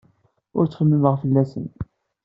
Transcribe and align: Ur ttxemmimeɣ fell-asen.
Ur 0.57 0.65
ttxemmimeɣ 0.65 1.13
fell-asen. 1.21 1.65